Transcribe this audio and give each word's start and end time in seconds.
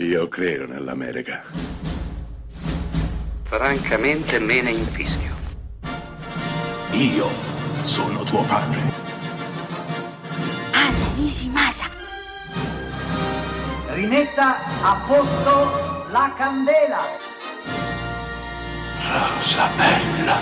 Io 0.00 0.28
credo 0.28 0.64
nell'America. 0.64 1.42
Francamente 3.42 4.38
me 4.38 4.62
ne 4.62 4.70
infischio. 4.70 5.34
Io 6.92 7.26
sono 7.82 8.22
tuo 8.22 8.44
padre. 8.44 8.78
Anna 10.70 11.14
Nishimasa. 11.16 11.86
Rimetta 13.88 14.58
a 14.82 15.04
posto 15.04 16.10
la 16.12 16.32
candela. 16.36 17.00
Rosa 19.02 19.68
bella. 19.76 20.36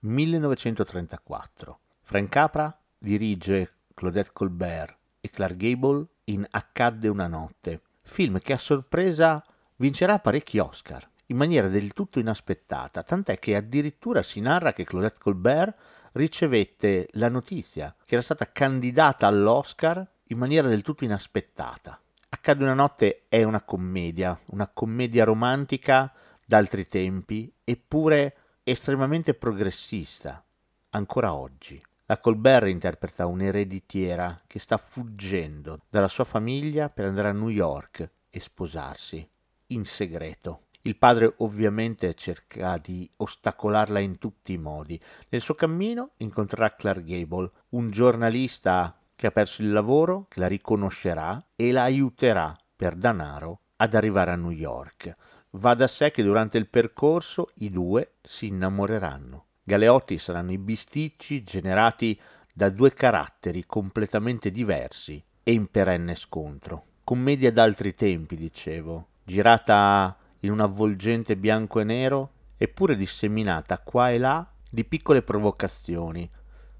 1934. 0.00 1.78
Frank 2.04 2.28
Capra 2.30 2.80
dirige 2.96 3.74
Claudette 3.92 4.30
Colbert 4.32 4.96
e 5.20 5.28
Clark 5.28 5.56
Gable 5.56 6.06
in 6.24 6.46
Accadde 6.48 7.08
una 7.08 7.26
notte, 7.26 7.82
film 8.06 8.38
che 8.38 8.52
a 8.52 8.58
sorpresa 8.58 9.44
vincerà 9.76 10.18
parecchi 10.20 10.58
Oscar 10.58 11.06
in 11.26 11.36
maniera 11.36 11.68
del 11.68 11.92
tutto 11.92 12.20
inaspettata, 12.20 13.02
tant'è 13.02 13.38
che 13.38 13.56
addirittura 13.56 14.22
si 14.22 14.40
narra 14.40 14.72
che 14.72 14.84
Claudette 14.84 15.18
Colbert 15.18 15.76
ricevette 16.12 17.08
la 17.12 17.28
notizia 17.28 17.94
che 18.04 18.14
era 18.14 18.22
stata 18.22 18.50
candidata 18.50 19.26
all'Oscar 19.26 20.08
in 20.28 20.38
maniera 20.38 20.68
del 20.68 20.82
tutto 20.82 21.04
inaspettata. 21.04 22.00
Accade 22.28 22.62
una 22.62 22.74
notte 22.74 23.24
è 23.28 23.42
una 23.42 23.62
commedia, 23.62 24.38
una 24.46 24.68
commedia 24.68 25.24
romantica 25.24 26.12
d'altri 26.44 26.86
tempi, 26.86 27.52
eppure 27.64 28.36
estremamente 28.62 29.34
progressista, 29.34 30.44
ancora 30.90 31.34
oggi. 31.34 31.82
La 32.08 32.20
Colbert 32.20 32.68
interpreta 32.68 33.26
un'ereditiera 33.26 34.40
che 34.46 34.60
sta 34.60 34.76
fuggendo 34.76 35.80
dalla 35.88 36.06
sua 36.06 36.22
famiglia 36.22 36.88
per 36.88 37.04
andare 37.04 37.30
a 37.30 37.32
New 37.32 37.48
York 37.48 38.08
e 38.30 38.38
sposarsi, 38.38 39.28
in 39.68 39.84
segreto. 39.84 40.66
Il 40.82 40.98
padre 40.98 41.34
ovviamente 41.38 42.14
cerca 42.14 42.78
di 42.78 43.10
ostacolarla 43.16 43.98
in 43.98 44.18
tutti 44.18 44.52
i 44.52 44.56
modi. 44.56 45.00
Nel 45.30 45.40
suo 45.40 45.54
cammino 45.54 46.10
incontrerà 46.18 46.76
Clark 46.76 47.02
Gable, 47.02 47.50
un 47.70 47.90
giornalista 47.90 48.96
che 49.16 49.26
ha 49.26 49.32
perso 49.32 49.62
il 49.62 49.72
lavoro, 49.72 50.26
che 50.28 50.38
la 50.38 50.46
riconoscerà 50.46 51.44
e 51.56 51.72
la 51.72 51.82
aiuterà 51.82 52.56
per 52.76 52.94
danaro 52.94 53.62
ad 53.78 53.94
arrivare 53.94 54.30
a 54.30 54.36
New 54.36 54.52
York. 54.52 55.12
Va 55.50 55.74
da 55.74 55.88
sé 55.88 56.12
che 56.12 56.22
durante 56.22 56.56
il 56.56 56.68
percorso 56.68 57.48
i 57.56 57.68
due 57.68 58.12
si 58.22 58.46
innamoreranno. 58.46 59.46
Galeotti 59.68 60.16
saranno 60.18 60.52
i 60.52 60.58
bisticci 60.58 61.42
generati 61.42 62.16
da 62.54 62.70
due 62.70 62.94
caratteri 62.94 63.66
completamente 63.66 64.52
diversi 64.52 65.20
e 65.42 65.50
in 65.50 65.66
perenne 65.66 66.14
scontro. 66.14 66.84
Commedia 67.02 67.50
d'altri 67.50 67.92
tempi, 67.92 68.36
dicevo, 68.36 69.08
girata 69.24 70.16
in 70.40 70.52
un 70.52 70.60
avvolgente 70.60 71.36
bianco 71.36 71.80
e 71.80 71.84
nero, 71.84 72.30
eppure 72.56 72.94
disseminata 72.94 73.80
qua 73.80 74.10
e 74.12 74.18
là 74.18 74.48
di 74.70 74.84
piccole 74.84 75.22
provocazioni. 75.22 76.30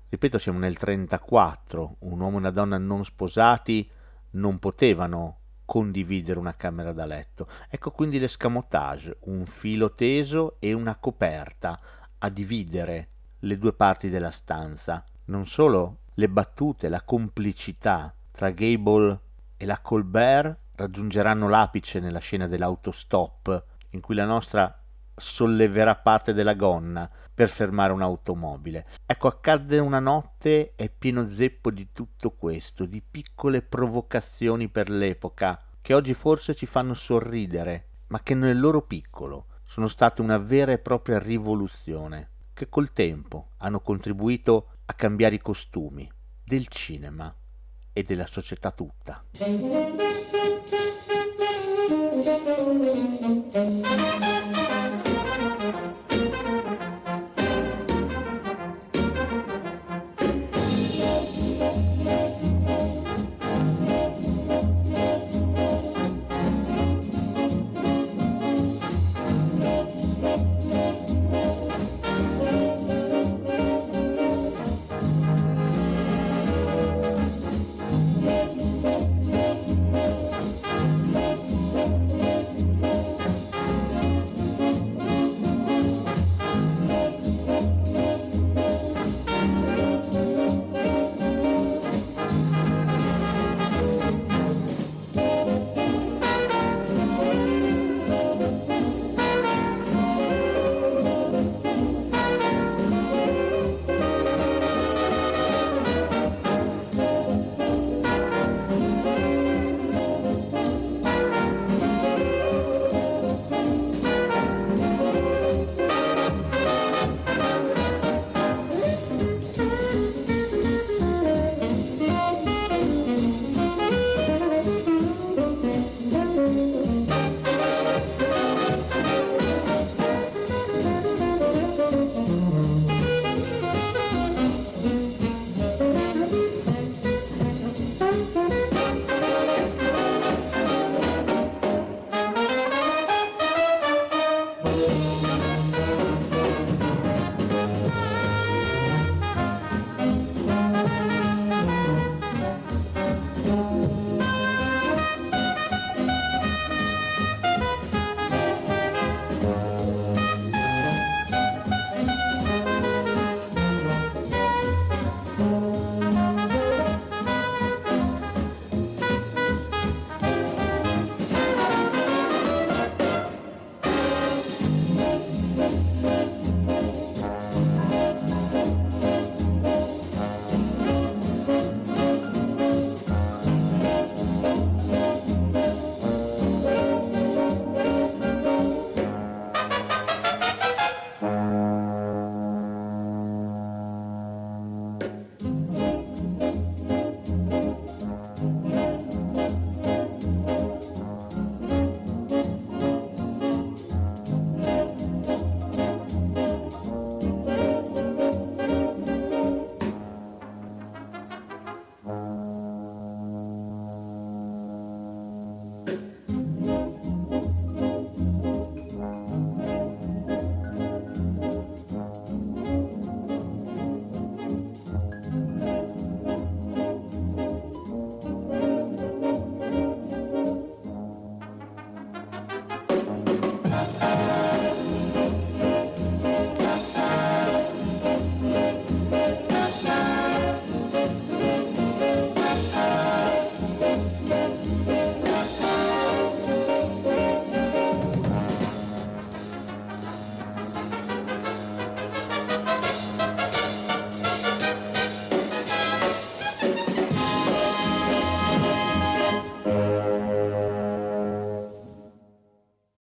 Ripeto, 0.08 0.38
siamo 0.38 0.60
nel 0.60 0.78
34, 0.78 1.96
un 1.98 2.20
uomo 2.20 2.36
e 2.36 2.38
una 2.38 2.50
donna 2.52 2.78
non 2.78 3.04
sposati 3.04 3.90
non 4.34 4.60
potevano 4.60 5.38
condividere 5.64 6.38
una 6.38 6.54
camera 6.54 6.92
da 6.92 7.04
letto. 7.04 7.48
Ecco 7.68 7.90
quindi 7.90 8.20
l'escamotage, 8.20 9.16
un 9.22 9.44
filo 9.44 9.90
teso 9.90 10.58
e 10.60 10.72
una 10.72 10.94
coperta 10.94 11.80
a 12.18 12.28
dividere 12.28 13.08
le 13.40 13.58
due 13.58 13.72
parti 13.72 14.08
della 14.08 14.30
stanza. 14.30 15.04
Non 15.26 15.46
solo 15.46 15.98
le 16.14 16.28
battute, 16.28 16.88
la 16.88 17.02
complicità 17.02 18.14
tra 18.30 18.50
Gable 18.50 19.20
e 19.56 19.66
la 19.66 19.80
Colbert 19.80 20.58
raggiungeranno 20.76 21.48
l'apice 21.48 22.00
nella 22.00 22.18
scena 22.18 22.46
dell'autostop, 22.46 23.64
in 23.90 24.00
cui 24.00 24.14
la 24.14 24.26
nostra 24.26 24.82
solleverà 25.14 25.94
parte 25.96 26.34
della 26.34 26.54
gonna 26.54 27.10
per 27.32 27.48
fermare 27.48 27.92
un'automobile. 27.92 28.86
Ecco, 29.06 29.28
accadde 29.28 29.78
una 29.78 30.00
notte 30.00 30.74
è 30.76 30.90
pieno 30.90 31.26
zeppo 31.26 31.70
di 31.70 31.88
tutto 31.92 32.32
questo, 32.32 32.84
di 32.84 33.02
piccole 33.02 33.62
provocazioni 33.62 34.68
per 34.68 34.90
l'epoca, 34.90 35.60
che 35.80 35.94
oggi 35.94 36.14
forse 36.14 36.54
ci 36.54 36.66
fanno 36.66 36.94
sorridere, 36.94 37.88
ma 38.08 38.20
che 38.20 38.34
nel 38.34 38.60
loro 38.60 38.82
piccolo 38.82 39.46
sono 39.76 39.88
state 39.88 40.22
una 40.22 40.38
vera 40.38 40.72
e 40.72 40.78
propria 40.78 41.18
rivoluzione, 41.18 42.30
che 42.54 42.66
col 42.70 42.94
tempo 42.94 43.48
hanno 43.58 43.80
contribuito 43.80 44.68
a 44.86 44.94
cambiare 44.94 45.34
i 45.34 45.38
costumi 45.38 46.10
del 46.42 46.66
cinema 46.68 47.34
e 47.92 48.02
della 48.02 48.26
società 48.26 48.70
tutta. 48.70 49.22